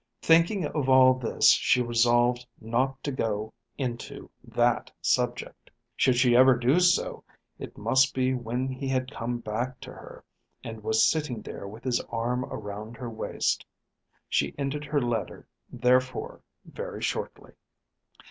[0.23, 5.69] Thinking of all this she resolved not to go into that subject.
[5.95, 7.23] Should she ever do so
[7.59, 10.23] it must be when he had come back to her,
[10.63, 13.63] and was sitting there with his arm around her waist.
[14.27, 17.51] She ended her letter, therefore, very shortly.